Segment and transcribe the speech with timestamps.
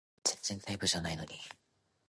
[0.23, 1.29] 全然タイプじゃないのに